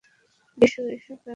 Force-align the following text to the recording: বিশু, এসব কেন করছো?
বিশু, 0.57 0.81
এসব 0.87 1.05
কেন 1.05 1.11
করছো? 1.17 1.29